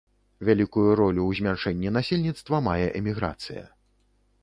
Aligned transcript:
Вялікую 0.47 0.85
ролю 1.01 1.21
ў 1.25 1.31
змяншэнні 1.41 1.93
насельніцтва 1.99 2.65
мае 2.71 2.83
эміграцыя. 2.99 3.63